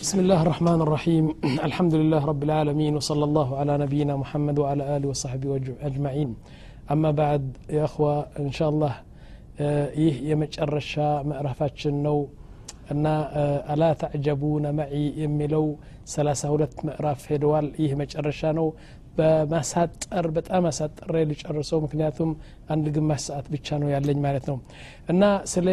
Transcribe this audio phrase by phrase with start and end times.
[0.00, 5.07] بسم الله الرحمن الرحيم الحمد لله رب العالمين وصلى الله على نبينا محمد وعلى آله
[5.09, 6.35] وصحبه أجمعين
[6.91, 8.93] أما بعد يا أخوة إن شاء الله
[10.01, 10.93] ይህ የመጨረሻ
[11.29, 12.15] ምዕራፋችን ነው
[12.93, 13.05] እና
[13.73, 14.93] አላ ተዕጀቡነ መዒ
[15.23, 15.65] የሚለው
[16.13, 18.67] ሰላሳ ሁለት ምዕራፍ ሄደዋል ይህ መጨረሻ ነው
[19.17, 22.29] በማሳጠር በጣም አሳጠረ ልጨርሰው ምክንያቱም
[22.69, 24.57] አንድ ግማሽ ሰዓት ብቻ ነው ያለኝ ማለት ነው።
[25.11, 25.23] እና
[25.53, 25.67] ስለ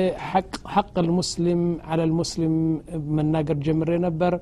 [0.72, 2.56] ሐቅ ልሙስሊም አለ ልሙስሊም
[3.18, 4.34] መናገር ጀምሬ ነበር።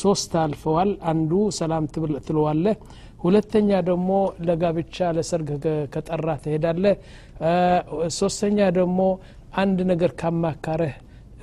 [0.00, 1.84] ሶስት አልፈዋል። አንዱ ሰላም
[2.26, 2.76] ትለዋለህ።
[3.22, 4.10] ሁለተኛ ደግሞ
[4.46, 5.48] ለጋብቻ ለሰርግ
[5.94, 6.84] ከጠራ ትሄዳለ
[8.18, 9.00] ሶስተኛ ደግሞ
[9.60, 10.94] አንድ ነገር ካማካረህ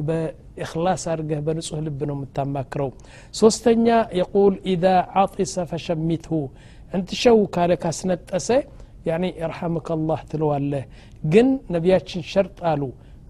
[0.07, 2.89] በእክላስ አድርገህ በንጹህ ልብ ነው የምታማክረው።
[3.33, 3.87] ሶስተኛ
[4.19, 4.85] የቁል ኢዛ
[5.21, 6.39] አጢሰ ፈሸሚትሁ
[6.91, 8.49] እንትሸው ካለ ካስነጠሰ
[9.07, 10.83] ያኒ እርሐምከ አላህ ትለዋለህ
[11.33, 12.83] ግን ነቢያችን ሸርጥ አሉ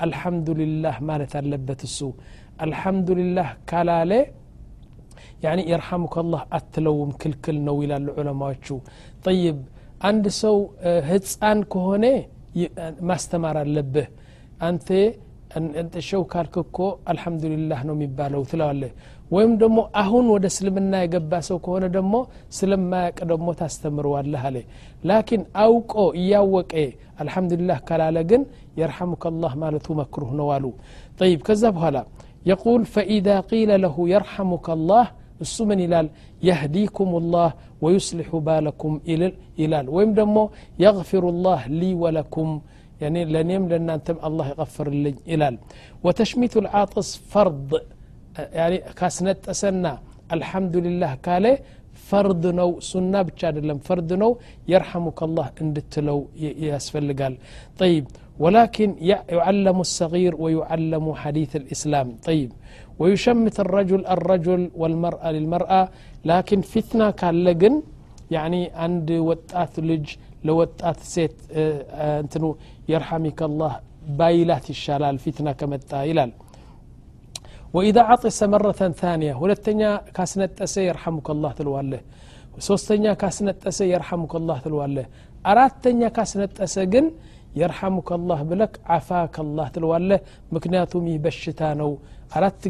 [0.05, 1.99] አልሐምዱሊላህ ማለት አለበት እሱ
[2.66, 4.11] አልሐምዱሊላህ ካላለ
[5.45, 8.67] ያኒ የርሐሙከ አላህ አትለውም ክልክል ነው ይላሉ ዑለማዎቹ
[9.25, 9.58] ጠይብ
[10.02, 10.58] አንድ ሰው
[11.09, 12.05] ህፃን ከሆነ
[13.09, 14.08] ማስተማር አለብህ።
[14.67, 14.88] አንተ
[15.80, 16.78] እንጥሸው ካልክ እኮ
[17.11, 18.91] አልሐምዱሊላህ ነው የሚባለው ትለዋለህ
[19.31, 22.16] ወይም ደግሞ አሁን ወደ እስልምና የገባ ሰው ከሆነ ደግሞ
[22.58, 24.58] ስለማያቅ ደግሞ ታስተምረዋለህ አለ
[25.09, 26.73] ላኪን አውቆ እያወቀ
[27.23, 28.42] አልሐምዱሊላህ ካላለ ግን
[28.81, 30.66] የርሐሙከ ላህ ማለቱ መክሩህ ነው አሉ
[31.22, 31.97] ጠይብ ከዛ በኋላ
[32.45, 35.06] يقول فإذا قيل له يرحمك الله
[35.44, 36.08] እሱ ምን ይላል
[36.41, 37.50] የህዲኩም ላህ
[37.84, 38.94] ወዩስሊሑ ባለኩም
[39.62, 40.38] ይላል ወይም ደግሞ
[40.84, 42.50] የغፊሩ ላህ ሊ ወለኩም
[43.34, 45.56] ለእኔም ለእናንተም አላህ ይغፍርልኝ ይላል
[46.06, 47.69] ወተሽሚቱ العاطس فرض
[48.98, 49.86] ካስነጠሰና
[50.34, 51.47] አልሐምዱሊላህ ካለ
[52.08, 54.30] ፈርድ ነው ሱና ብቻ አይደለም ፈርድ ነው
[54.72, 56.20] የርሐሙከ ላህ እንድትለው
[56.72, 57.36] ያስፈልጋል
[57.83, 58.06] ጠይብ
[58.44, 58.91] ولكن
[59.36, 62.50] يعلم الصغير ويعلم حديث الإسلام طيب
[63.00, 65.83] ويشمت الرجل الرجل والمرأة للمرأة
[66.30, 67.75] لكن فتنة كان لقن
[68.36, 70.06] يعني عند وطات لج
[70.47, 71.36] لوطات سيت
[72.22, 72.50] انتنو
[72.93, 73.72] يرحمك الله
[74.20, 76.31] بايلات الشلال فتنة كمتا إلال
[77.77, 78.71] وإذا عطس مرة
[79.03, 82.01] ثانية ولتنيا كاسنة تسي يرحمك الله تلو الله
[82.55, 85.05] وسوستنيا كاسنة تسي يرحمك الله تلو الله
[85.51, 87.05] أرادتنيا كاسنة تسجن
[87.61, 90.19] يرحمك الله بلك عفاك الله تلو الله
[90.53, 91.91] مكناتهم يبشتانو
[92.38, 92.63] أردت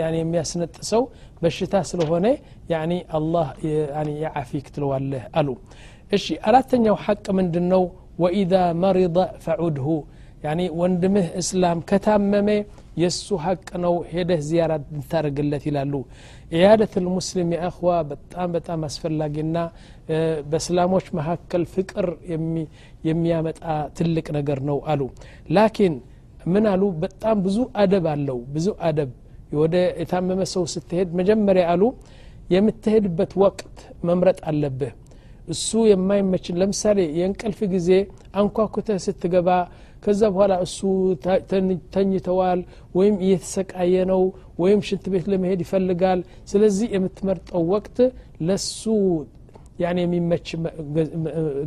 [0.00, 1.02] يعني يا سنة تسو
[1.42, 1.80] بشتا
[2.12, 2.32] هنا
[2.72, 3.46] يعني الله
[3.96, 5.22] يعني يعافيك تلوالله.
[5.38, 5.54] ألو.
[6.14, 7.82] إشي أرادتنيا حق من دنو
[8.22, 9.88] وإذا مرض فعده.
[10.42, 12.48] ያኒ ወንድምህ እስላም ከታመመ
[13.00, 15.92] የእሱ ሀቅ ነው ሄደህ ዚያራ እንታደርግለት ይላሉ።
[16.52, 19.56] ኢያደት ልሙስሊም የእኽዋ በጣም በጣም አስፈላጊና
[20.50, 22.06] በእስላሞች መካከል ፍቅር
[23.08, 23.60] የሚያመጣ
[23.98, 25.02] ትልቅ ነገር ነው አሉ።
[25.50, 25.94] ላኪን
[26.46, 26.82] ምን አሉ?
[27.02, 29.10] በጣም ብዙ አደብ አለው። ብዙ አደብ።
[29.58, 31.82] ወደ የታመመ ሰው ስትሄድ መጀመሪያ አሉ
[32.54, 34.92] የምትሄድበት ወቅት መምረጥ አለብህ
[35.50, 37.90] እሱ የማይመችን ለምሳሌ የእንቅልፍ ጊዜ
[38.40, 39.48] አንኳኩተህ ስትገባ
[40.04, 40.78] ከዛ በኋላ እሱ
[41.94, 42.60] ተኝተዋል
[42.94, 44.22] ወይም እየተሰቃየ ነው
[44.62, 47.98] ወይም ሽንት ቤት ለመሄድ ይፈልጋል። ስለዚህ የምትመርጠው ወቅት
[48.48, 48.82] ለሱ
[49.82, 50.48] ያን የሚመች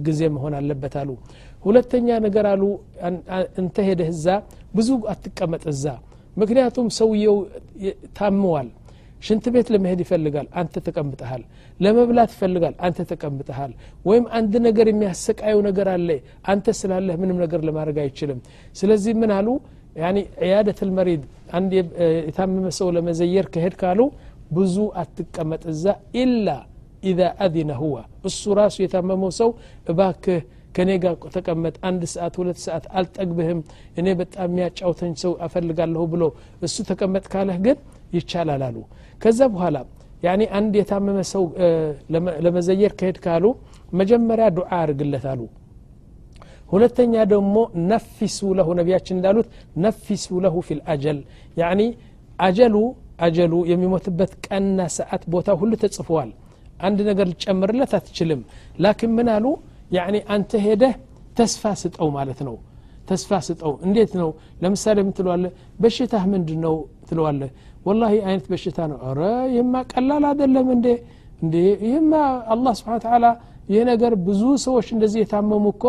[0.07, 1.09] ጊዜ መሆን አለበት አሉ።
[1.63, 2.63] ሁለተኛ ነገር አሉ
[3.61, 4.27] እንተ ሄደህ እዛ
[4.75, 5.85] ብዙ አትቀመጥ እዛ።
[6.37, 7.37] ምክንያቱም ሰውየው
[8.17, 8.69] ታምዋል
[9.23, 11.43] ሽንት ቤት ለመሄድ ይፈልጋል አንተ ተቀምጠሃል።
[11.79, 13.71] ለመብላት ይፈልጋል አንተ ተቀምጠሃል።
[14.05, 16.09] ወይም አንድ ነገር የሚያሰቃየው ነገር አለ
[16.53, 18.39] አንተ ስላለህ ምንም ነገር ለማድረግ አይችልም።
[18.75, 19.47] ስለዚህ ምን አሉ?
[20.43, 21.23] ዕያደት ልመሪድ
[21.57, 21.71] አንድ
[22.27, 23.99] የታመመ ሰው ለመዘየር ከሄድ ካሉ
[24.55, 25.85] ብዙ አትቀመጥ እዛ
[26.21, 26.47] ኢላ
[27.03, 27.95] ኢዛ አዚነ ሁዋ
[28.29, 29.49] እሱ ራሱ የታመመው ሰው
[29.91, 30.41] እባክህ
[30.75, 33.59] ከኔ ጋር ተቀመጥ አንድ ሰዓት ሁለት ሰዓት አልጠግብህም
[33.99, 36.23] እኔ በጣም የሚያጫውተኝ ሰው አፈልጋለሁ ብሎ
[36.67, 37.77] እሱ ተቀመጥ ካለህ ግን
[38.13, 38.77] ይቻላል አሉ።
[39.21, 39.77] ከዛ በኋላ
[40.23, 41.43] ያኒ አንድ የታመመ ሰው
[42.45, 43.45] ለመዘየር ከሄድ ካሉ
[43.99, 45.41] መጀመሪያ ዱዓ አድርግለት አሉ።
[46.69, 47.55] ሁለተኛ ደግሞ
[47.89, 49.47] ነፊሱ ለሁ ነቢያችን እንዳሉት
[49.83, 51.19] ነፊሱ ለሁ ፊ ልአጀል
[51.57, 51.81] ያኒ
[52.39, 52.75] አጀሉ
[53.25, 56.29] አጀሉ የሚሞትበት ቀንና ሰዓት ቦታ ሁሉ ተጽፈዋል።
[56.79, 58.41] አንድ ነገር ልጨምርለት አትችልም።
[58.83, 59.45] ላኪን ምን አሉ?
[59.91, 60.93] ያኒ አንተ ሄደህ
[61.37, 62.55] ተስፋ ስጠው ማለት ነው።
[63.09, 64.29] ተስፋ ስጠው። እንዴት ነው?
[64.63, 65.45] ለምሳሌ ምን ትለዋለ
[65.79, 66.75] በሽታህ ምንድን ነው
[67.09, 67.41] ትለዋለ
[67.85, 69.21] ወላሂ አይነት በሽታ ነው። ረ
[69.53, 70.87] ይህማ ቀላል አደለም እንዴ?
[71.41, 72.11] እንዴ ይህማ
[72.53, 73.25] አላህ ስብሓን ተላ
[73.69, 75.83] ይህ ነገር ብዙ ሰዎች እንደዚህ የታመሙ እኮ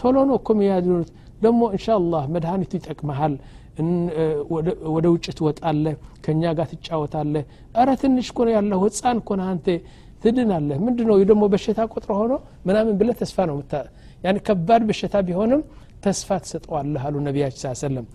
[0.00, 1.10] ቶሎ ነው እኮ የሚያድኑት።
[1.42, 3.34] ደግሞ እንሻ አላህ መድኃኒቱ ይጠቅመሃል።
[4.94, 5.94] ወደ ውጭ ትወጣለህ
[6.24, 7.44] ከእኛ ጋር ትጫወታለህ።
[7.74, 9.66] እረ ትንሽ ኮነ ያለሁ ህፃን ኮነ አንተ።
[10.22, 12.32] ትድናለህ። ምንድ ነው ደግሞ በሽታ ቁጥር ሆኖ
[12.66, 13.58] ምናምን ብለ ተስፋ ነው
[14.24, 15.60] ያን ከባድ በሽታ ቢሆንም
[16.04, 18.06] ተስፋ ትሰጠዋለህ አሉ ነቢያችን ስ ሰለም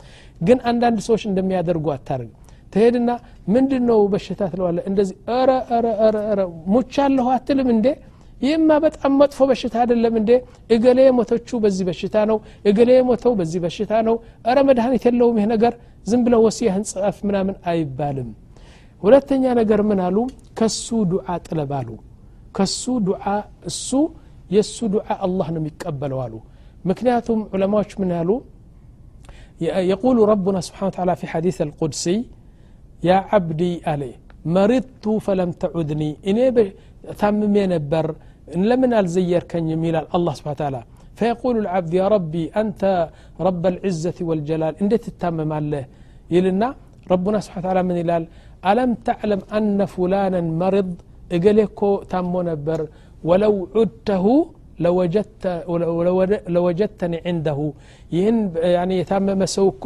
[0.42, 2.30] ግን አንዳንድ ሰዎች እንደሚያደርጉ አታርግ
[2.75, 3.11] ትሄድና
[3.55, 5.17] ምንድን ነው በሽታ ትለዋለ እንደዚህ
[6.39, 6.43] ረ
[6.75, 7.87] ሙቻለሁ አትልም እንዴ
[8.45, 10.31] ይህማ በጣም መጥፎ በሽታ አይደለም እንዴ
[10.75, 12.39] እገሌ የሞተችው በዚህ በሽታ ነው
[12.71, 14.15] እገሌ የሞተው በዚህ በሽታ ነው
[14.51, 15.73] እረ መድኃኒት የለውም ይህ ነገር
[16.11, 18.31] ዝም ብለው ወሲያህን ጻፍ ምናምን አይባልም
[19.03, 20.17] ሁለተኛ ነገር ምን አሉ
[20.59, 21.91] ከሱ ዱዓ ጥለብ አሉ
[22.57, 23.25] ከሱ ዱዓ
[23.71, 23.91] እሱ
[24.55, 26.35] የእሱ ዱዓ አላህ ነው የሚቀበለው አሉ
[26.91, 28.31] ምክንያቱም ዑለማዎች ምን ያሉ
[29.93, 32.17] يقول ربنا سبحانه وتعالى في حديث القدسي
[33.04, 34.16] يا عبدي عليه
[34.46, 36.10] مرضت فلم تعدني.
[36.30, 36.74] إني
[37.22, 38.08] تمم نبر.
[38.56, 40.82] إن لم نال زيرك يميل الله سبحانه وتعالى.
[41.18, 43.10] فيقول العبد يا ربي أنت
[43.48, 44.74] رب العزة والجلال.
[44.82, 45.84] إن تتمم الله
[46.36, 46.70] يلنا
[47.14, 48.24] ربنا سبحانه وتعالى من إلال
[48.70, 50.92] ألم تعلم أن فلانا مرض؟
[51.36, 52.82] إقليكو تمم نبر.
[53.30, 54.26] ولو عدته
[56.54, 57.60] ለወጀተኒ ዕንደሁ
[58.16, 58.38] ይህን
[58.98, 59.86] የታመመ ሰው እኮ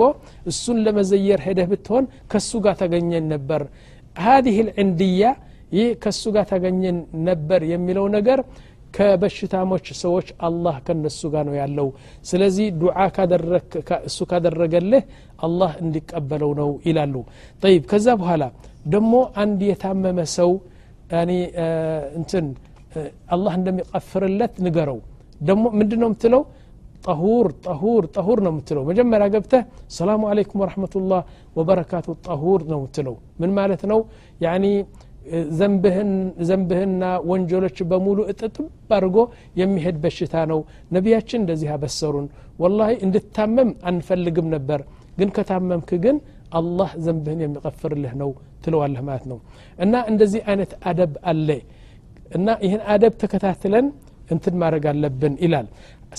[0.51, 3.63] እሱን ለመዘየር ሄደህ ብትሆን ከሱ ጋር ተገኘን ነበር።
[4.19, 5.23] ሀዚህ ልዕንድያ
[5.71, 6.97] ይህ ከሱ ጋር ተገኘን
[7.27, 8.39] ነበር የሚለው ነገር
[8.93, 11.87] ከበሽታሞች ሰዎች አላህ ከነሱ ጋር ነው ያለው።
[12.25, 12.97] ስለዚህ ዱዓ
[14.09, 15.03] እሱ ካደረገልህ
[15.39, 17.15] አላህ እንዲቀበለው ነው ይላሉ።
[17.63, 18.43] ጠይብ ከዛ በኋላ
[18.87, 19.13] ደግሞ
[19.43, 20.51] አንድ የታመመ ሰው
[22.17, 22.45] እንትን
[23.33, 24.99] አላህ እንደሚቀፍርለት ንገረው
[25.41, 26.41] ደግሞ ምንድ ነው የምትለው
[27.05, 29.61] ጠሁር ጠሁር ጠሁር ነው የምትለው መጀመሪያ ገብተህ
[29.97, 31.21] ሰላሙ አለይኩም ወረሕመቱላህ
[31.57, 33.99] ወበረካቱ ጠሁር ነው የምትለው ምን ማለት ነው
[34.45, 34.65] ያኒ
[36.49, 39.17] ዘንብህና ወንጀሎች በሙሉ እጥጥብ አድርጎ
[39.61, 40.59] የሚሄድ በሽታ ነው
[40.91, 42.27] ነቢያችን እንደዚህ አበሰሩን
[42.59, 44.81] ወላሂ እንድታመም አንፈልግም ነበር
[45.17, 46.17] ግን ከታመምክ ግን
[46.59, 48.29] አላህ ዘንብህን የሚቀፍርልህ ነው
[48.65, 49.39] ትለዋለህ ማለት ነው
[49.79, 51.49] እና እንደዚህ አይነት አደብ አለ
[52.31, 53.85] እና ይህን አደብ ተከታትለን
[54.29, 55.67] እንትን ማድረግ አለብን ይላል።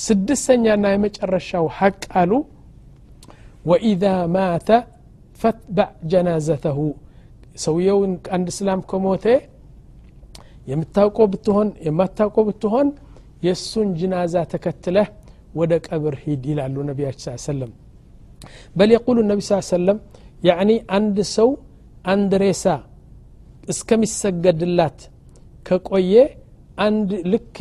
[0.04, 2.32] ስድስተኛና የመጨረሻው ሐቅ አሉ
[3.64, 4.04] ወኢዛ
[4.34, 4.68] ማተ
[5.40, 6.78] ፈትባዕ ጀናዘተሁ።
[7.64, 9.24] ሰውየውን አንድ እስላም ከሞተ
[10.70, 12.88] የምታውቀው ብትሆን የማታውቀው ብትሆን
[13.46, 15.08] የእሱን ጅናዛ ተከትለህ
[15.54, 17.70] ወደ ቀብር ሂድ ይላሉ ነቢያችን ስ ሰለም።
[18.76, 19.98] በል የቁሉ ነቢ ስ ሰለም
[20.42, 21.48] ያዕኒ አንድ ሰው
[22.12, 22.64] አንድ ሬሳ
[23.72, 24.98] እስከሚሰገድላት
[25.66, 26.14] ከቆየ
[26.78, 27.56] አንድ ልክ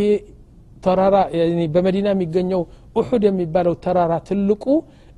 [0.84, 1.16] ተራራ
[1.74, 2.62] በመዲና የሚገኘው
[3.00, 4.66] ኡሑድ የሚባለው ተራራ ትልቁ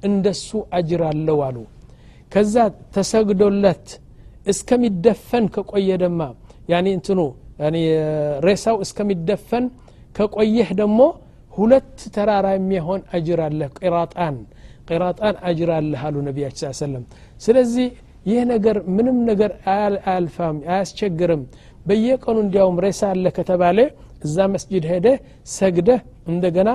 [0.03, 0.47] እንደሱ
[0.77, 1.57] አጅር አለው አሉ።
[2.31, 2.55] ከዛ
[2.95, 3.87] ተሰግዶለት
[4.51, 6.21] እስከሚደፈን ከቆየ ደማ
[6.71, 7.19] ያኒ እንትኑ
[8.45, 9.65] ሬሳው እስከሚደፈን
[10.15, 10.99] ከቆየህ ደግሞ
[11.53, 14.35] ሁለት ተራራ የሚሆን አጅር አለህ ቂራጣን
[14.89, 17.03] ቂራጣን አጅር አለህ አሉ ነቢያችን ሰለም
[17.41, 17.87] ስለዚህ
[18.25, 21.43] ይህ ነገር ምንም ነገር አያልፋም አያስቸግርም
[21.85, 23.79] በየቀኑ እንዲያውም ሬሳ አለ ከተባለ
[24.25, 25.15] እዛ መስጅድ ሄደህ
[25.55, 26.01] ሰግደህ
[26.31, 26.69] እንደገና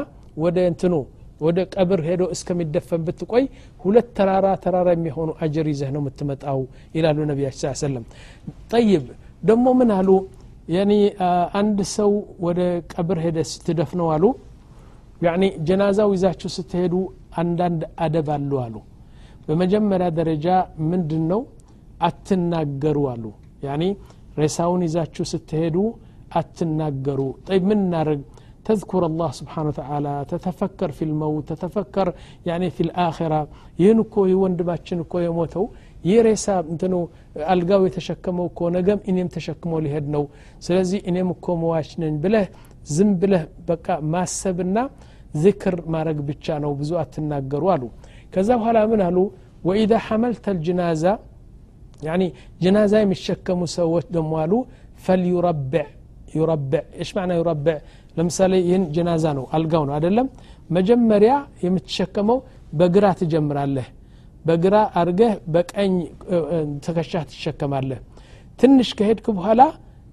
[0.44, 0.94] ወደ እንትኑ
[1.40, 3.44] ወደ ቀብር ሄዶ እስከሚደፈን ብትቆይ
[3.80, 6.60] ሁለት ተራራ ተራራ የሚሆኑ አጅር ይዘህ ነው የምትመጣው
[6.96, 8.04] ይላሉ ነቢያችን ሰለም
[8.72, 9.04] ጠይብ
[9.42, 10.10] ደግሞ ምን አሉ?
[10.68, 10.92] ያኒ
[11.58, 12.12] አንድ ሰው
[12.46, 12.60] ወደ
[12.92, 14.24] ቀብር ሄደ ስትደፍነው አሉ።
[15.26, 16.94] ያኒ ጀናዛው ይዛችሁ ስትሄዱ
[17.42, 18.74] አንዳንድ አደብ አሉ አሉ።
[19.46, 20.46] በመጀመሪያ ደረጃ
[20.90, 21.42] ምንድን ነው
[22.08, 23.24] አትናገሩ አሉ።
[23.66, 23.82] ያኒ
[24.42, 25.76] ሬሳውን ይዛችሁ ስትሄዱ
[26.38, 28.22] አትናገሩ። ጠይብ ምን እናደርግ
[28.68, 32.06] تذكر الله سبحانه وتعالى تتفكر في الموت تتفكر
[32.48, 33.40] يعني في الآخرة
[33.84, 35.64] ينكو يوند ما تشنكو يموتو
[36.10, 37.00] يريسا انتنو
[37.52, 40.22] ألقاو يتشكمو كو نقم إنيم تشكمو لهدنو
[40.66, 42.44] سلزي إنيم كو مواشنن بله
[42.96, 44.82] زم بله بقى ما سبنا
[45.44, 47.64] ذكر ما رق بيتشانو بزوات النقر
[48.32, 49.02] كذا هلا من
[49.68, 51.12] وإذا حملت الجنازة
[52.00, 52.22] ያኒ
[52.62, 54.52] ጅናዛ የሚሸከሙ ሰዎች ደሞ አሉ
[55.04, 55.84] ፈልዩረብዕ
[56.34, 57.76] ዩረብዕ እሽ ማዕና ዩረብዕ
[58.16, 60.26] ለምሳሌ ይህን ጀናዛ ነው አልጋው ነው አይደለም?
[60.76, 61.32] መጀመሪያ
[61.64, 62.38] የምትሸከመው
[62.78, 63.86] በግራ ትጀምራለህ
[64.44, 65.92] በግራ አርገህ በቀኝ
[66.84, 68.00] ትከሻ ትሸከማለህ።
[68.58, 69.62] ትንሽ ከሄድክ በኋላ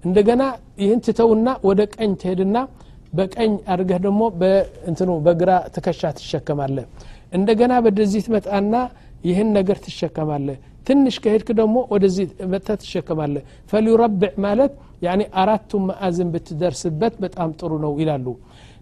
[0.04, 0.44] እንደገና
[0.84, 2.58] ይህን ትተውና ወደ ቀኝ ትሄድና
[3.18, 6.86] በቀኝ አድርገህ ደግሞ በእንትኑ በግራ ትከሻ ትሸከማለህ።
[7.38, 8.74] እንደገና ወደዚህ ትመጣና
[9.26, 14.74] ይህን ነገር ትሸከማለህ ትንሽ ከሄድክ ደግሞ ወደዚህ መጥተ ትሸከማለህ። ፈሊረብዕ ማለት
[15.06, 18.26] ያኒ አራቱም ማዕዝን ብትደርስበት በጣም ጥሩ ነው ይላሉ።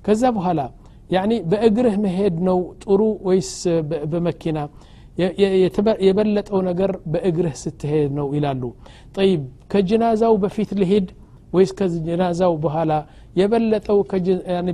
[0.06, 0.62] ከዛ በኋላ
[1.10, 3.52] ያኒ በእግርህ መሄድ ነው ጥሩ ወይስ
[4.12, 4.60] በመኪና?
[6.06, 8.64] የበለጠው ነገር በእግርህ ስትሄድ ነው ይላሉ።
[9.16, 9.42] ጠይብ
[9.72, 11.08] ከጅናዛው በፊት ልሂድ
[11.54, 12.92] ወይስ ከጅናዛው በኋላ?
[13.36, 14.00] የበለጠው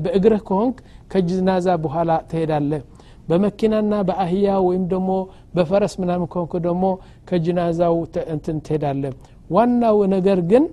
[0.05, 0.77] በእግርህ ከሆንክ
[1.11, 2.81] ከጅናዛ በኋላ ትሄዳለህ
[3.27, 5.09] በመኪናና በአህያ ወይም ደግሞ
[5.55, 6.85] በፈረስ ምናምን ከሆንክ ደግሞ
[7.29, 7.95] ከጅናዛው
[8.33, 9.13] እንትን ትሄዳለህ።
[9.55, 10.63] ዋናው ነገር ግን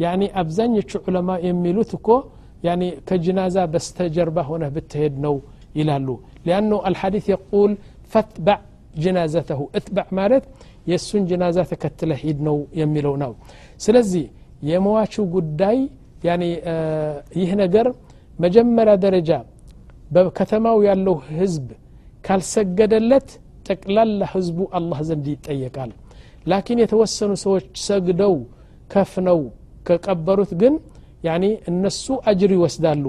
[0.00, 2.08] ያኒ አብዛኞቹ ዑለማ የሚሉት እኮ
[2.66, 5.34] ያኒ ከጅናዛ በስተጀርባ ሆነህ ብትሄድ ነው
[5.74, 6.08] ይላሉ።
[6.46, 7.72] ሊአኑ አልሐዲት የቁል
[8.12, 8.60] ፈትባዕ
[9.02, 10.44] ጅናዘተሁ። እትባዕ ማለት
[10.90, 13.32] የእሱን ጅናዛ ተከትለ ሂድ ነው የሚለው ነው።
[13.80, 14.24] ስለዚህ
[14.68, 15.78] የመዋቹ ጉዳይ
[16.26, 16.44] ያኒ
[17.40, 17.86] ይህ ነገር
[18.38, 19.30] መጀመሪያ ደረጃ
[20.10, 21.66] በከተማው ያለው ህዝብ
[22.25, 23.29] ካልሰገደለት
[23.67, 25.91] ጠቅላላ ህዝቡ አላህ ዘንድ ይጠየቃል
[26.51, 28.35] ላኪን የተወሰኑ ሰዎች ሰግደው
[28.93, 29.41] ከፍነው
[29.87, 30.73] ከቀበሩት ግን
[31.27, 33.05] ያኒ እነሱ አጅር ይወስዳሉ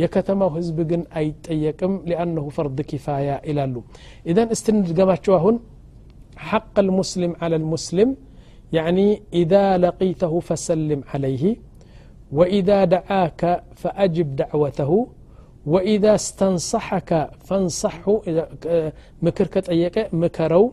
[0.00, 3.74] የከተማው ህዝብ ግን አይጠየቅም ሊአነሁ ፈርድ ኪፋያ ይላሉ
[4.32, 5.56] ኢዘን እስቲ እንድገማቸው አሁን
[6.50, 8.08] حق المسلم على المسلم
[8.72, 9.08] يعني
[9.40, 11.44] إذا لقيته فسلم عليه
[12.32, 13.42] وإذا دعاك
[13.80, 14.90] فأجب دعوته
[15.72, 17.10] وإذا استنصحك
[17.46, 18.06] فانصحه
[19.24, 20.64] مكر كتأيك مكرو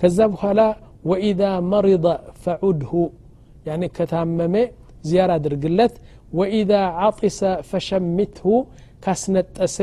[0.00, 0.68] كذب هلا
[1.10, 2.06] وإذا مرض
[2.44, 2.92] فعده
[3.68, 4.54] يعني كتامم
[5.10, 5.94] زيارة درقلت
[6.38, 7.40] وإذا عطس
[7.70, 8.46] فشمته
[9.02, 9.78] كاسنتأس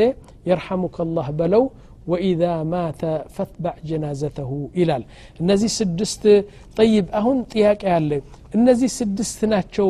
[0.49, 1.63] يرحمك الله بلو
[2.11, 3.01] وإذا مات
[3.35, 5.03] فاتبع جنازته ይላል
[5.41, 6.23] እነዚህ ስድስት
[6.77, 8.11] ጠይብ አሁን ጥያቄ አለ
[8.57, 9.89] እነዚህ ስድስት ናቸው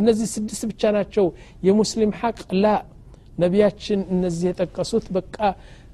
[0.00, 1.26] እነዚህ ስድስት ብቻ ናቸው
[1.66, 2.66] የሙስሊም ሐቅ ላ
[3.37, 5.37] ነቢያችን እነዚህ የጠቀሱት በቃ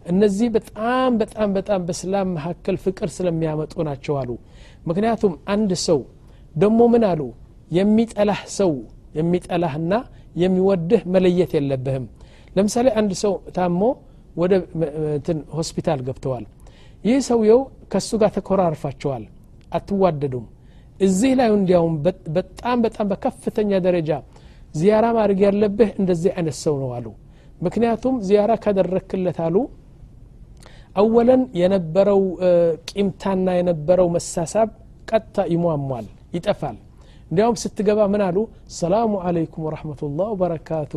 [0.06, 4.32] እነዚህ በጣም በጣም በጣም በእስላም መካከል ፍቅር ስለሚያመጡ ናቸው አሉ።
[4.88, 6.00] ምክንያቱም አንድ ሰው
[6.56, 7.22] ደሞ ምን አሉ?
[7.72, 8.72] የሚጠላህ ሰው
[9.18, 9.94] የሚጠላህና
[10.36, 12.06] የሚወድህ መለየት የለብህም።
[12.56, 13.82] ለምሳሌ አንድ ሰው ታሞ
[14.38, 14.54] ወደ
[15.58, 16.46] ሆስፒታል ገብተዋል።
[17.04, 17.60] ይህ ሰውየው
[17.92, 19.24] ከእሱ ጋር ተኮራርፋቸዋል።
[19.72, 20.46] አትዋደዱም።
[21.00, 21.96] እዚህ ላይ እንዲያውም
[22.36, 24.12] በጣም በጣም በከፍተኛ ደረጃ
[24.76, 27.08] ዚያራ ማድረግ ያለብህ እንደዚህ አይነት ሰው ነው አሉ
[27.66, 29.56] ምክንያቱም ዚያራ ካደረክለት አሉ
[30.96, 32.22] አወለን የነበረው
[32.90, 34.70] ቂምታና የነበረው መሳሳብ
[35.10, 36.78] ቀጥታ ይሟሟል ይጠፋል።
[37.26, 38.38] እንዲያውም ስትገባ ምን አሉ?
[38.78, 40.94] ሰላሙ አለይኩም ወረሕመቱላህ ወበረካቱ።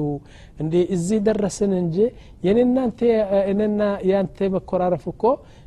[0.62, 1.96] እንዴ እዚህ ደረስን እንጂ
[2.46, 3.80] የኔና
[4.10, 5.22] ያንተ መኮራረፍ እኮ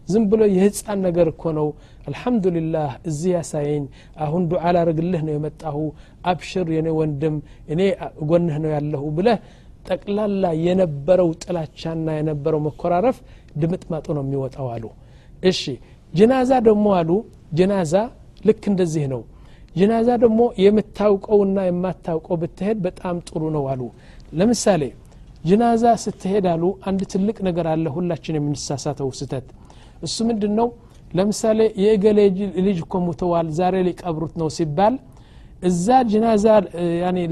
[0.08, 1.68] ዝም ብሎ የህፃን ነገር እኮ ነው።
[2.08, 3.84] አልሐምዱሊላህ እዚህ ያሳየኝ።
[4.26, 5.78] አሁን ዱዓ ላረግልህ ነው የመጣሁ።
[6.32, 7.36] አብሽር የኔ ወንድም
[7.74, 7.82] እኔ
[8.30, 9.38] ጎንህ ነው ያለሁ ብለህ
[9.90, 13.18] ጠቅላላ የነበረው ጥላቻና የነበረው መኮራረፍ
[13.62, 14.86] ድምጥማጡ ነው የሚወጣው አሉ።
[15.44, 15.62] እሺ
[16.14, 17.12] ጅናዛ ደግሞ አሉ
[17.58, 17.94] ጅናዛ
[18.46, 19.22] ልክ እንደዚህ ነው።
[19.76, 23.82] ጅናዛ ደግሞ የምታውቀውና የማታውቀው ብትሄድ በጣም ጥሩ ነው አሉ።
[24.40, 24.84] ለምሳሌ
[25.44, 29.48] ጅናዛ ስትሄድ አሉ አንድ ትልቅ ነገር አለ ሁላችን የምንሳሳተው ስተት
[30.08, 30.68] እሱ ምንድን ነው
[31.12, 32.20] ለምሳሌ የእገሌ
[32.66, 34.96] ልጅ እኮ ሙተዋል ዛሬ ሊቀብሩት ነው ሲባል
[35.70, 36.46] እዛ ጅናዛ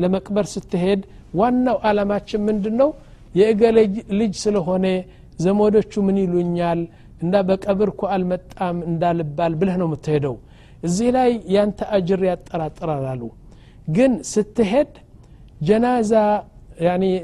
[0.03, 1.01] ለመቅበር ስትሄድ
[1.39, 2.89] ዋናው አላማችን ምንድን ነው
[3.35, 3.77] የእገሌ
[4.19, 4.85] ልጅ ስለሆነ
[5.39, 6.79] ዘመዶቹ ምን ይሉኛል?
[7.21, 10.35] እና በቀብር እኮ አልመጣም እንዳልባል ብለህ ነው የምትሄደው።
[10.83, 13.21] እዚህ ላይ ያንተ አጅር ያጠራጥራል አሉ።
[13.87, 14.91] ግን ስትሄድ
[15.67, 16.13] ጀናዛ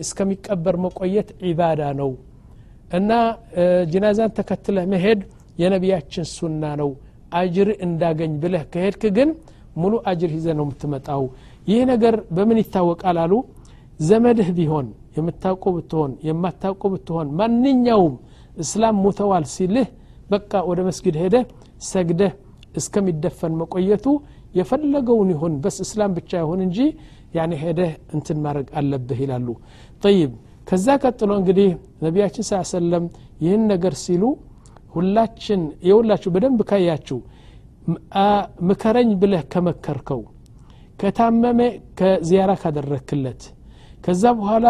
[0.03, 2.11] እስከሚቀበር መቆየት ዒባዳ ነው።
[2.97, 3.11] እና
[3.91, 5.19] ጀናዛን ተከትለህ መሄድ
[5.61, 6.89] የነቢያችን ሱና ነው።
[7.33, 9.29] አጅር እንዳገኝ ብለህ ከሄድክ ግን
[9.77, 11.23] ሙሉ አጅር ይዘ ነው የምትመጣው።
[11.67, 13.33] ይህ ነገር በምን ይታወቃል አሉ
[13.99, 18.15] ዘመድህ ቢሆን የምታውቀው ብትሆን የማታውቀው ብትሆን ማንኛውም
[18.57, 19.87] እስላም ሙተዋል ሲልህ
[20.29, 21.43] በቃ ወደ መስጊድ ሄደህ
[21.87, 22.31] ሰግደህ
[22.79, 24.05] እስከሚደፈን መቆየቱ
[24.55, 26.77] የፈለገውን ይሁን በስ እስላም ብቻ ይሁን እንጂ
[27.37, 29.47] ያኔ ሄደህ እንትን ማድረግ አለብህ ይላሉ።
[30.03, 30.31] ጠይብ
[30.67, 31.69] ከዛ ቀጥሎ እንግዲህ
[32.05, 33.05] ነቢያችን ስ ሰለም
[33.43, 34.23] ይህን ነገር ሲሉ
[34.95, 37.17] ሁላችን የሁላችሁ በደንብ ካያችሁ
[38.67, 40.21] ምከረኝ ብለህ ከመከርከው
[40.99, 41.59] ከታመመ
[41.99, 43.41] ከዚያራ ካደረክለት
[44.03, 44.67] ከዛ በኋላ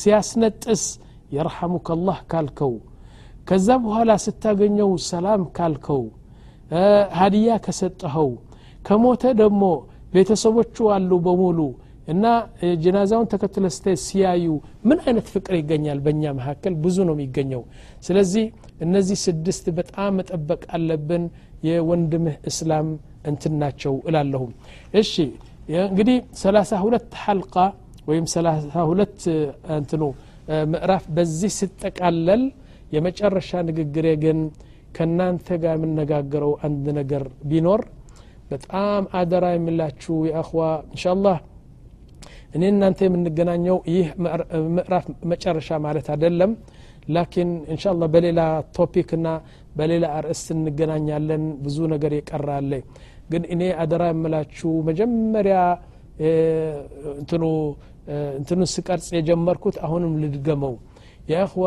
[0.00, 0.82] ሲያስነጥስ
[1.36, 2.72] የርሐሙከ ላህ ካልከው
[3.48, 6.02] ከዛ በኋላ ስታገኘው ሰላም ካልከው
[7.18, 8.30] ሀዲያ ከሰጠኸው
[8.86, 9.64] ከሞተ ደግሞ
[10.14, 11.58] ቤተሰቦቹ አሉ በሙሉ
[12.08, 12.24] እና
[12.82, 14.46] ጀናዛውን ተከትለ ስተ ሲያዩ
[14.88, 16.72] ምን አይነት ፍቅር ይገኛል በእኛ መካከል?
[16.84, 17.62] ብዙ ነው የሚገኘው።
[18.06, 18.44] ስለዚህ
[18.80, 21.24] እነዚህ ስድስት በጣም መጠበቅ አለብን።
[21.66, 22.88] የወንድምህ እስላም
[23.24, 24.52] እንትን ናቸው እላለሁም።
[24.94, 25.12] እሺ
[25.84, 27.54] እንግዲህ ሰላሳ ሁለት ሐልቃ
[28.08, 29.18] ወይም ሰላሳ ሁለት
[29.76, 30.02] እንትኑ
[30.72, 32.42] ምዕራፍ በዚህ ስጠቃለል
[32.94, 34.38] የመጨረሻ ንግግሬ ግን
[34.96, 37.82] ከእናንተ ጋር የምነጋገረው አንድ ነገር ቢኖር
[38.50, 41.38] በጣም አደራ የሚላችሁ የአኽዋ እንሻላህ
[42.56, 44.08] እኔ እናንተ የምንገናኘው ይህ
[44.74, 46.50] ምዕራፍ መጨረሻ ማለት አይደለም።
[47.14, 48.40] ላኪን እንሻላ በሌላ
[48.76, 49.28] ቶፒክ ና
[49.78, 52.12] በሌላ አርእስት እንገናኛለን። ብዙ ነገር
[52.58, 52.72] አለ
[53.32, 55.58] ግን እኔ አደራ የምላችሁ መጀመሪያ
[57.14, 57.44] እንትኑ
[58.38, 60.74] እንትኑን ስቀርጽ የጀመርኩት አሁንም ልድገመው።
[61.30, 61.66] የእኽዋ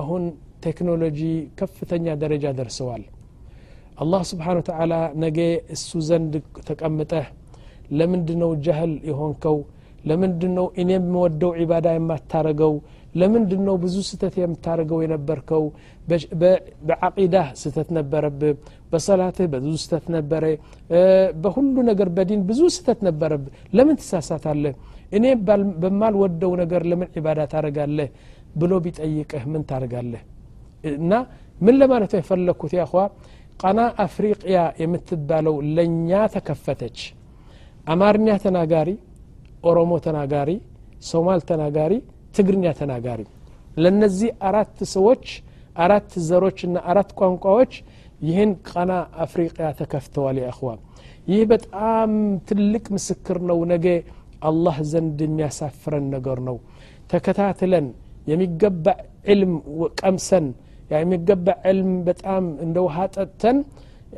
[0.00, 0.22] አሁን
[0.66, 1.20] ቴክኖሎጂ
[1.58, 3.04] ከፍተኛ ደረጃ ደርሰዋል።
[4.02, 4.92] አላህ ስብሓን ተዓላ
[5.24, 5.38] ነገ
[5.74, 6.34] እሱ ዘንድ
[6.68, 7.26] ተቀምጠህ
[7.98, 9.56] ለምንድ ነው ጃህል የሆንከው?
[10.08, 12.74] ለምንድ ነው እኔ የምወደው ዒባዳ የማታረገው
[13.14, 15.64] ለምንድን ነው ብዙ ስተት የምታደርገው የነበርከው?
[16.88, 18.52] በዓቂዳህ ስተት ነበረብህ
[18.92, 20.44] በሰላትህ ብዙ ስተት ነበረ
[21.42, 24.74] በሁሉ ነገር በዲን ብዙ ስተት ነበረብህ። ለምን ትሳሳታለህ?
[25.12, 25.24] እኔ
[25.82, 28.08] በማልወደው ነገር ለምን ዒባዳ ታደረጋለህ
[28.56, 30.22] ብሎ ቢጠይቅህ ምን ታደርጋለህ?
[30.94, 31.12] እና
[31.58, 32.72] ምን ለማለት ነው የፈለግኩት?
[32.80, 32.94] ያኳ
[33.62, 36.98] ቀና አፍሪቅያ የምትባለው ለእኛ ተከፈተች።
[37.86, 38.88] አማርኛ ተናጋሪ
[39.64, 40.50] ኦሮሞ ተናጋሪ
[41.02, 41.92] ሶማል ተናጋሪ
[42.34, 43.20] ትግርኛ ተናጋሪ።
[43.76, 45.24] ለነዚህ አራት ሰዎች
[45.76, 47.72] አራት ዘሮችና አራት ቋንቋዎች
[48.20, 48.92] ይህን ቀና
[49.24, 50.70] አፍሪቅያ ተከፍተዋል የእኽዋ
[51.28, 52.10] ይህ በጣም
[52.48, 53.86] ትልቅ ምስክር ነው። ነገ
[54.48, 56.56] አላህ ዘንድ የሚያሳፍረን ነገር ነው።
[57.10, 57.86] ተከታትለን
[58.26, 58.86] የሚገባ
[59.32, 59.52] ዕልም
[60.00, 60.46] ቀምሰን
[60.94, 63.58] የሚገባ ዕልም በጣም እንደ ውሃ ጠጥተን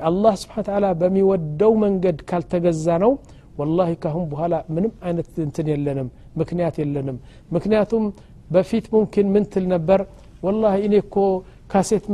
[0.08, 3.12] አላህ ስብሓን ተዓላ በሚወደው መንገድ ካልተገዛ ነው
[3.58, 7.16] ወላሂ ካሁን በኋላ ምንም አይነት እንትን የለንም ምክንያት የለንም።
[7.50, 8.04] ምክንያቱም
[8.50, 10.00] በፊት ሙምኪን ምን ትል ነበር?
[10.42, 11.16] ወላሂ እኔ እኮ
[11.70, 12.04] ካሴት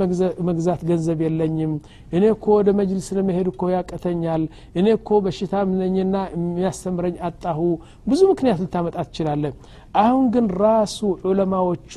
[0.49, 1.73] መግዛት ገንዘብ የለኝም።
[2.13, 4.43] እኔ እኮ ወደ መጅልስ ለመሄድ እኮ ያቀተኛል
[4.79, 7.61] እኔ እኮ በሽታም ነኝና የሚያስተምረኝ አጣሁ።
[8.07, 9.55] ብዙ ምክንያት ልታመጣ ትችላለን
[10.03, 10.99] አሁን ግን ራሱ
[11.31, 11.93] ዑለማዎቹ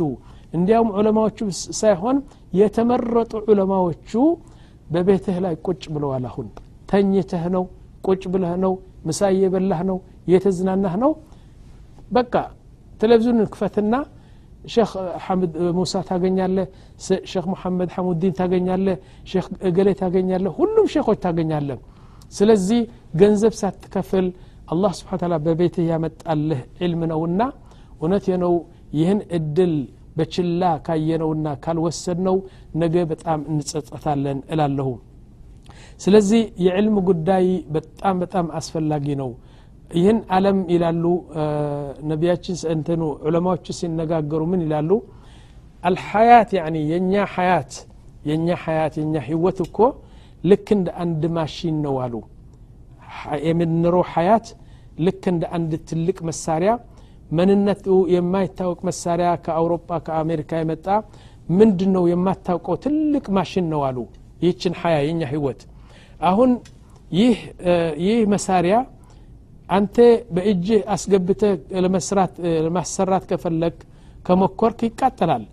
[0.53, 1.39] እንዲያውም ዑለማዎቹ
[1.81, 2.17] ሳይሆን
[2.53, 4.11] የተመረጡ ዑለማዎቹ
[4.87, 6.47] በቤትህ ላይ ቁጭ ብለዋል። አሁን
[6.89, 7.63] ተኝተህ ነው?
[8.07, 8.73] ቁጭ ብለህ ነው?
[9.07, 9.97] ምሳ እየበላህ ነው?
[10.27, 11.11] እየተዝናናህ ነው
[12.11, 12.33] በቃ
[13.01, 13.93] ቴሌቪዥን ክፈትና
[14.65, 14.91] ሼክ
[15.25, 16.65] ሐምድ ሙሳ ታገኛለህ
[17.31, 18.97] ሼክ ሙሐመድ ሐሙዲን ታገኛለህ
[19.31, 21.79] ሼክ እገሌ ታገኛለህ ሁሉም ሼኮች ታገኛለህ።
[22.31, 22.81] ስለዚህ
[23.21, 24.27] ገንዘብ ሳትከፍል
[24.71, 27.41] አላህ ስብሓን ታላ በቤትህ ያመጣልህ ዕልም ነውና
[27.95, 28.53] እውነት ነው
[28.97, 29.73] ይህን እድል
[30.17, 32.37] በችላ ካየነውና ካልወሰድነው
[32.81, 34.89] ነገ በጣም እንጸጸታለን እላለሁ።
[36.01, 39.29] ስለዚህ የዕልም ጉዳይ በጣም በጣም አስፈላጊ ነው
[39.91, 41.05] ይህን አለም ይላሉ
[42.11, 44.89] ነቢያችን እንትኑ ዑለማዎቹ ሲነጋገሩ ምን ይላሉ?
[45.83, 47.71] አልሐያት ያኒ የእኛ ሐያት
[48.27, 49.77] የእኛ ሐያት የእኛ ህይወት እኮ
[50.43, 52.13] ልክ እንደ አንድ ማሽን ነው አሉ።
[53.47, 54.47] የምንኖረው ሐያት
[55.05, 56.71] ልክ እንደ አንድ ትልቅ መሳሪያ
[57.31, 60.87] ምንነቱ የማይታወቅ መሳሪያ ከአውሮፓ ከአሜሪካ የመጣ
[61.49, 63.97] ምንድን ነው የማታውቀው ትልቅ ማሽን ነው አሉ።
[64.43, 65.61] ይህችን ሀያ የኛ ህይወት
[66.29, 66.51] አሁን
[68.01, 68.75] ይህ መሳሪያ
[69.71, 69.95] አንተ
[70.35, 71.51] በእጅህ አስገብተህ
[72.65, 73.75] ለማሰራት ከፈለግ
[74.25, 75.43] ከሞከርክ ይቃጠላል።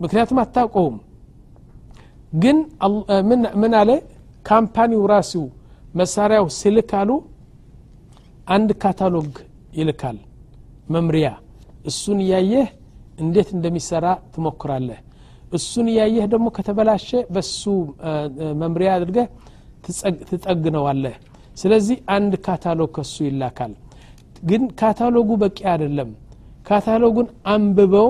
[0.00, 0.96] ምክንያቱም አታውቀውም።
[2.34, 2.58] ግን
[3.60, 3.90] ምን አለ?
[4.46, 5.32] company ው ራሱ
[5.94, 6.46] መሳሪያው
[7.00, 7.10] አሉ
[8.48, 9.32] አንድ ካታሎግ
[9.72, 10.18] ይልካል
[10.90, 11.28] መምሪያ።
[11.84, 12.68] እሱን እያየህ
[13.18, 15.00] እንዴት እንደሚሰራ ትሞክራለህ።
[15.52, 17.62] እሱን እያየህ ደግሞ ከተበላሸ በሱ
[18.62, 19.26] መምሪያ አድርገህ
[20.30, 21.14] ትጠግነዋለህ
[21.56, 23.72] ስለዚህ አንድ ካታሎግ ከሱ ይላካል።
[24.42, 26.10] ግን ካታሎጉ በቂ አይደለም።
[26.66, 28.08] ካታሎጉን አንብበው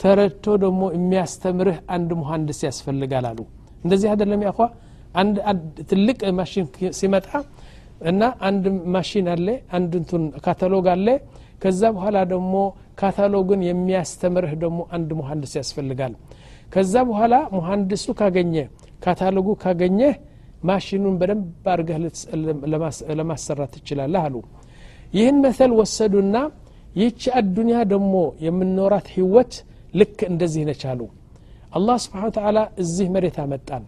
[0.00, 3.38] ተረድቶ ደግሞ የሚያስተምርህ አንድ መሀንድስ ያስፈልጋል አሉ።
[3.84, 4.58] እንደዚህ አይደለም يا إخوة
[5.14, 5.36] አንድ
[5.90, 6.66] ትልቅ ማሽን
[6.98, 7.28] ሲመጣ
[8.04, 11.06] እና አንድ ማሽን አለ አንድ እንትን ካታሎግ አለ።
[11.62, 12.54] ከዛ በኋላ ደግሞ
[13.00, 16.12] ካታሎግን የሚያስተምርህ ደግሞ አንድ መሀንድስ ያስፈልጋል።
[16.72, 18.54] ከዛ በኋላ መሀንድሱ ካገኘ
[19.02, 20.00] ካታሎጉ ካገኘ
[20.68, 21.96] ማሽኑን በደንብ አድርገህ
[23.18, 24.36] ለማሰራት ትችላለህ አሉ።
[25.14, 26.36] ይህን መሰል ወሰዱና
[26.98, 29.52] ይህች አዱኒያ ደግሞ የምንኖራት ህይወት
[29.94, 31.00] ልክ እንደዚህ ነች አሉ።
[31.76, 33.84] አላህ ስብሓን ተዓላ እዚህ መሬት አመጣን።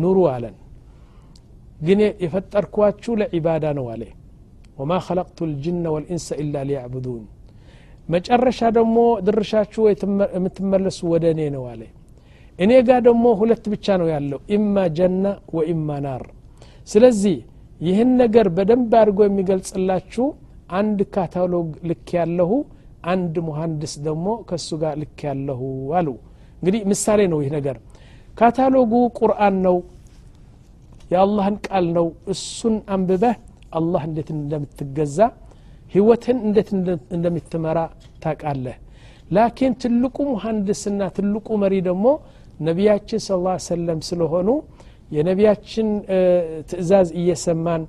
[0.00, 0.56] ኑሩ አለን።
[1.80, 4.02] ግን የፈጠርኳችሁ ለዒባዳ ነው አለ።
[4.78, 7.24] ወማ ኸለቅቱ ልጅነ ወልኢንሰ ኢላ ሊያዕቡዱን።
[8.08, 9.82] መጨረሻ ደግሞ ድርሻችሁ
[10.36, 11.82] የምትመለሱ ወደ እኔ ነው አለ
[12.60, 15.24] እኔ ጋር ደግሞ ሁለት ብቻ ነው ያለው ኢማ ጀና
[15.56, 16.24] وإما نار።
[16.88, 17.36] ስለዚህ
[17.80, 20.26] ይህን ነገር በደንብ አድርጎ የሚገልጽላችሁ
[20.78, 22.50] አንድ ካታሎግ ልኬያለሁ
[23.12, 25.60] አንድ ሙሀንድስ ደግሞ ከእሱ ጋር ልኬያለሁ
[25.98, 26.08] አሉ።
[26.58, 27.76] እንግዲህ ምሳሌ ነው ይህ ነገር።
[28.38, 29.76] ካታሎጉ ቁርአን ነው
[31.12, 33.36] የአላህን ቃል ነው። እሱን አንብበህ
[33.78, 35.18] አላህ እንዴት እንደምትገዛ
[35.94, 36.68] ህይወትን እንዴት
[37.16, 37.78] እንደምትመራ
[38.24, 38.76] ታቃለህ
[39.30, 42.06] لكن ትልቁ ሙሀንድስና ትልቁ መሪ ደግሞ
[42.67, 44.49] ነቢያችን ስለ ላ ሰለም ስለሆኑ
[45.11, 45.87] የነቢያችን
[46.69, 47.81] ትእዛዝ እየሰማን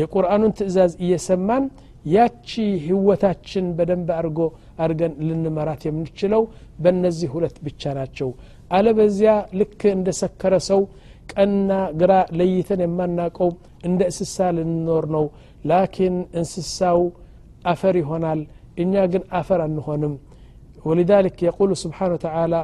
[0.00, 1.64] የቁርአኑን ትእዛዝ እየሰማን
[2.14, 2.48] ያቺ
[2.86, 4.38] ህይወታችን በደንብ አድርጎ
[4.84, 6.42] አድርገን ልንመራት የምንችለው
[6.84, 8.30] በእነዚህ ሁለት ብቻ ናቸው
[8.76, 10.80] አለበዚያ ልክ እንደ ሰከረ ሰው
[11.32, 13.50] ቀና ግራ ለይተን የማናቀው
[13.88, 15.26] እንደ እንስሳ ልንኖር ነው
[15.70, 17.00] ላኪን እንስሳው
[17.72, 18.40] አፈር ይሆናል
[18.84, 20.14] እኛ ግን አፈር አንሆንም
[20.84, 22.60] ولذلك يقول سبحانه وتعالى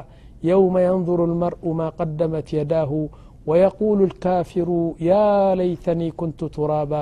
[0.51, 2.91] يوم ينظر المرء ما قدمت يداه
[3.49, 4.69] ويقول الكافر
[5.09, 5.25] يا
[5.59, 7.01] ليتني كنت ترابا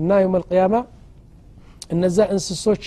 [0.00, 0.80] እና يوم القيامة
[1.94, 2.82] እነዛ እንስሶች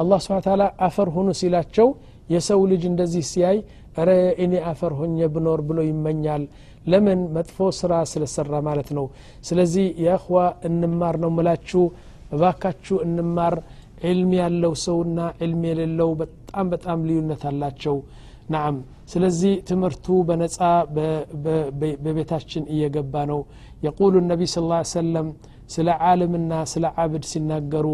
[0.00, 1.88] አላህ ስብን ታላ አፈር ሁኑ ሲላቸው
[2.34, 3.58] የሰው ልጅ እንደዚህ ሲያይ
[4.08, 4.10] ረ
[4.44, 6.42] እኔ አፈር ሆኜ ብኖር ብሎ ይመኛል
[6.92, 9.06] ለምን መጥፎ ስራ ስለሰራ ማለት ነው
[9.48, 10.38] ስለዚህ የእኽዋ
[10.68, 11.82] እንማር ነው ምላችሁ
[12.36, 13.54] እባካችሁ እንማር
[14.10, 17.96] ዕልም ያለው ሰውና ዕልም የሌለው በጣም በጣም ልዩነት አላቸው
[18.54, 18.74] ናም
[19.11, 20.57] ስለዚህ ትምህርቱ በነፃ
[22.03, 23.39] በቤታችን እየገባ ነው
[23.85, 24.59] የቁሉ ነቢ ስ
[24.95, 25.27] ሰለም
[25.75, 27.87] ስለ ዓለምና ስለ ዓብድ ሲናገሩ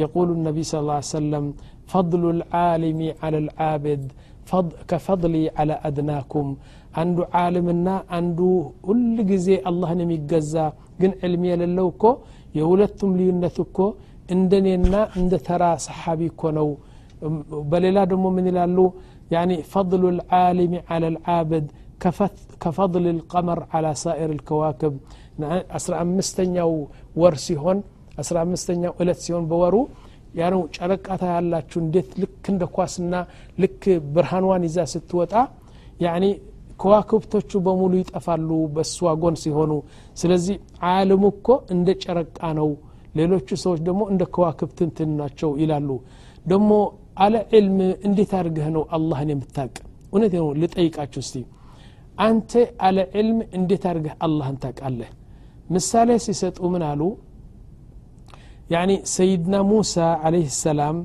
[0.00, 0.82] የቁሉ ነቢ ስ
[1.14, 1.46] ሰለም
[1.92, 4.04] ፈضሉ ልዓሊሚ አላ ልዓብድ
[4.90, 6.48] ከፈضሊ አላ አድናኩም
[7.02, 8.38] አንዱ ዓለምና አንዱ
[8.88, 10.54] ሁል ጊዜ አላህን የሚገዛ
[11.02, 12.04] ግን ዕልም የሌለው እኮ
[12.58, 13.78] የሁለቱም ልዩነት እኮ
[14.36, 16.68] እንደኔና እንደ ተራ ሰሓቢ እኮ ነው
[17.72, 18.78] በሌላ ደግሞ ምን ይላሉ
[19.35, 21.65] يعني فضل العالم على العابد
[22.63, 24.93] كفضل القمر على سائر الكواكب
[25.77, 26.73] أسرع أمستنياو
[27.21, 27.77] ور ሲሆን
[28.21, 29.75] አስራ አምስተኛው እለት ሲሆን በወሩ
[30.39, 33.13] ያነው ጨረቃታ ያላችሁ እንዴት ልክ እንደ ኳስና
[33.61, 33.81] ልክ
[34.15, 35.33] ብርሃንዋን ይዛ ስትወጣ
[36.05, 36.25] ያኒ
[36.81, 39.73] ከዋክብቶቹ በሙሉ ይጠፋሉ በእሷ ጎን ሲሆኑ
[40.21, 40.55] ስለዚህ
[40.93, 42.69] አልሙ እኮ እንደ ጨረቃ ነው
[43.19, 45.89] ሌሎቹ ሰዎች ደግሞ እንደ ከዋክብት እንትን ናቸው ይላሉ
[46.53, 46.71] ደግሞ
[47.20, 49.72] አለ ዕልም እንዴት አድርገህ ነው አላህን የምታቅ
[50.12, 51.36] እውነት ነው ልጠይቃችሁ እስቲ።
[52.26, 52.52] አንተ
[52.86, 55.10] አለ ዕልም እንዴት አድርገህ አላህን ታቃለህ
[55.74, 57.02] ምሳሌ ሲሰጡ ምን አሉ?
[58.74, 59.94] ያኒ ሰይድና ሙሳ
[60.26, 60.96] አለህ ሰላም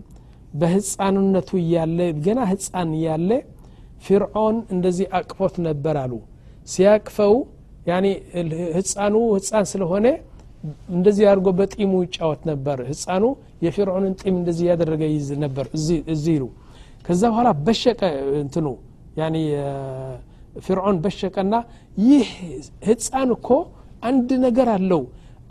[0.60, 3.30] በህፃንነቱ እያለ ገና ህፃን እያለ
[4.06, 6.14] ፊርዖን እንደዚህ አቅፎት ነበር አሉ።
[6.68, 7.34] ሲያቅፈው
[7.90, 8.06] ያኒ
[8.78, 10.06] ህፃኑ ህፃን ስለሆነ
[10.96, 13.24] እንደዚህ አድርጎ በጢሙ ይጫወት ነበር። ህፃኑ
[13.66, 15.66] የፊርዖንን ጢም እንደዚህ ያደረገ ይዝ ነበር።
[16.12, 16.46] እዚህ ይሉ።
[17.06, 18.02] ከዛ በኋላ በሸቀ
[18.42, 18.68] እንትኑ
[19.20, 19.36] ያኒ
[20.66, 21.56] ፊርዖን በሸቀና
[22.06, 22.28] ይህ
[22.88, 23.50] ህፃን እኮ
[24.04, 25.04] አንድ ነገር አለው።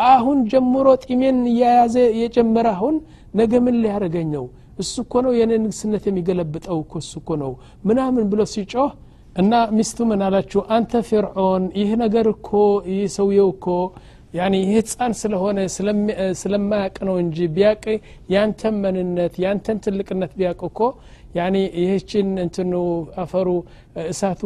[0.08, 2.94] አሁን ጀምሮ ጢሜን እያያዘ የጀመረ አሁን
[3.34, 4.44] ነገ ምን ሊያደረገኝ ነው?
[4.78, 7.52] እሱ እኮ ነው የኔ ንግስነት የሚገለብጠው እኮ እሱ እኮ ነው
[7.88, 8.90] ምናምን ብሎ ሲጮህ
[9.36, 10.60] እና ሚስቱ ምን አላችሁ?
[10.76, 12.50] አንተ ፊርዖን ይህ ነገር እኮ
[12.90, 13.66] ይህ ሰውየው እኮ
[14.34, 15.58] ያኒ ይህ ህፃን ስለሆነ
[16.40, 17.84] ስለማያቅ ነው እንጂ ቢያቅ
[18.34, 20.80] ያንተን መንነት ያንተን ትልቅነት ቢያቅ እኮ
[21.38, 22.72] ያኒ ይህችን እንትኑ
[23.22, 23.48] አፈሩ
[24.04, 24.42] እሳቱ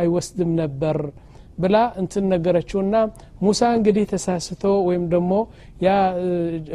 [0.00, 0.98] አይወስድም ነበር
[1.58, 2.96] ብላ እንትን ነገረችውና
[3.42, 5.32] ሙሳ እንግዲህ ተሳስቶ ወይም ደግሞ
[5.84, 5.90] ያ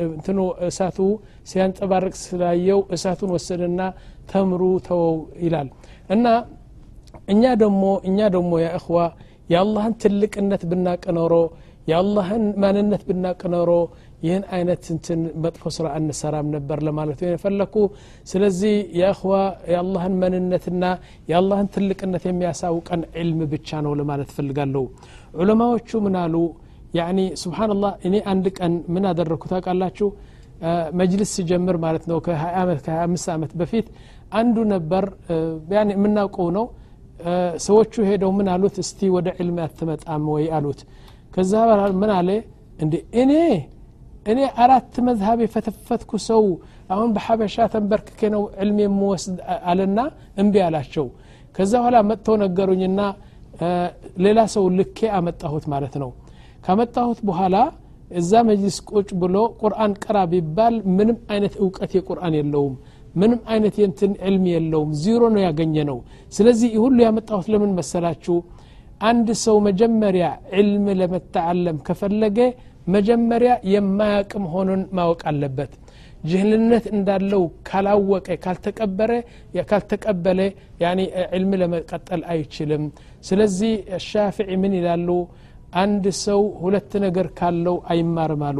[0.08, 0.98] እንትኑ እሳቱ
[1.52, 3.82] ሲያንጸባርቅ ስላየው እሳቱን ወሰደና
[4.32, 5.70] ተምሩ ተወው ይላል።
[6.16, 6.26] እና
[7.34, 8.98] እኛ ደግሞ እኛ ደግሞ ያ እኽዋ
[9.50, 11.34] የአላህን ትልቅነት ብናቅ ኖሮ
[11.88, 13.72] የአላህን ማንነት ብናቅ ኖሮ
[14.24, 17.76] ይህን አይነት እንትን መጥፎ ስራ አንሰራም ነበር ለማለት የፈለኩ።
[18.32, 19.34] ስለዚህ የእኽዋ
[19.72, 20.84] የአላህን መንነትና
[21.32, 24.84] የአላህን ትልቅነት የሚያሳውቀን ዕልም ብቻ ነው ለማለት ፈልጋለሁ
[25.40, 26.18] ዑለማዎቹ ምን
[26.94, 30.08] ያኒ ስብሓንላህ እኔ አንድ ቀን ምን አደረግኩ ታውቃላችሁ?
[31.00, 33.88] መጅልስ ሲጀምር ማለት ነው ከ20 ዓመት ከ25 ዓመት በፊት
[34.34, 35.06] አንዱ ነበር።
[35.94, 36.66] የምናውቀው ነው።
[37.66, 38.76] ሰዎቹ ሄደው ምን አሉት?
[38.84, 40.80] እስቲ ወደ ዕልም አትመጣም ወይ አሉት
[41.32, 41.54] ከዛ
[42.02, 42.30] ምን አለ?
[42.80, 43.32] እንዴ እኔ
[44.26, 46.44] እኔ አራት መዝሀብ የፈተፈትኩ ሰው
[46.94, 49.38] አሁን በሐበሻ ተንበርክኬ ነው ዕልም የምወስድ
[49.70, 50.00] አለና
[50.42, 51.06] እምቢ አላቸው።
[51.56, 53.00] ከዛ በኋላ መጥተው ነገሩኝና
[54.26, 56.12] ሌላ ሰው ልኬ አመጣሁት ማለት ነው።
[56.66, 57.56] ካመጣሁት በኋላ
[58.12, 62.74] እዛ መጅሊስ ቁጭ ብሎ ቁርአን ቀራ ቢባል ምንም አይነት እውቀት የቁርአን የለውም።
[63.16, 65.98] ምንም አይነት የንትን ዕልም የለውም። ዚሮ ነው ያገኘ ነው
[66.34, 68.36] ስለዚህ ሁሉ ያመጣሁት ለምን መሰላችሁ
[69.02, 70.26] አንድ ሰው መጀመሪያ
[70.60, 72.40] ዕልም ለመተዓለም ከፈለገ
[72.88, 75.72] መጀመሪያ የማያቅ መሆኑን ማወቅ አለበት።
[76.24, 79.12] ጅህልነት እንዳለው ካላወቀ ካልተቀበረ
[79.70, 80.40] ካልተቀበለ
[80.84, 81.00] ያኒ
[81.36, 82.84] ዕልም ለመቀጠል አይችልም።
[83.30, 83.74] ስለዚህ
[84.10, 85.10] ሻፍዒ ምን ይላሉ?
[85.82, 88.60] አንድ ሰው ሁለት ነገር ካለው አይማርም አሉ።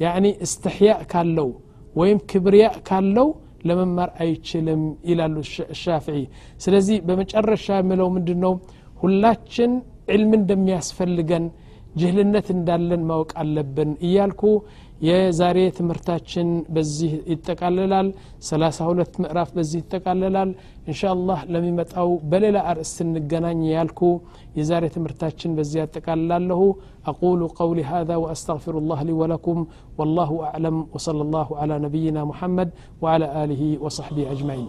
[0.00, 1.48] ያኒ እስትሕያእ ካለው
[1.94, 3.28] ወይም ክብርያ ካለው
[3.68, 5.36] ለመማር አይችልም ይላሉ
[5.82, 6.18] ሻፍዒ
[6.64, 8.52] ስለዚህ በመጨረሻ የምለው ምንድን ነው
[9.03, 9.71] ሁላችን
[10.15, 11.45] ዕልም እንደሚያስፈልገን
[11.99, 14.41] ጅህልነት እንዳለን ማወቅ አለብን እያልኩ
[15.07, 18.07] የዛሬ ትምህርታችን በዚህ ይጠቃልላል
[18.49, 20.49] ሰላሳ ሁለት ምዕራፍ በዚህ ይጠቃልላል
[20.89, 24.01] እንሻ አላህ ለሚመጣው በሌላ አርእስት እንገናኝ ያልኩ
[24.59, 26.61] የዛሬ ትምህርታችን በዚህ ያጠቃልላለሁ
[27.05, 29.57] أقول قولي هذا وأستغفر الله لي ولكم
[29.97, 32.69] والله أعلم وصلى الله على نبينا محمد
[33.01, 34.67] وعلى آله وصحبه أجمعين